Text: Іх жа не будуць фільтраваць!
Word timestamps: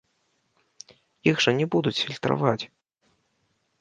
Іх 1.31 1.37
жа 1.47 1.51
не 1.59 1.65
будуць 1.75 1.95
фільтраваць! 2.05 2.61